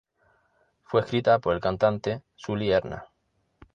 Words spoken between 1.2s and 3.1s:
por el cantante Sully Erna.